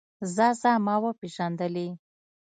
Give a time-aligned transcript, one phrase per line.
[0.35, 1.87] ځه ځه ما وپېژندلې.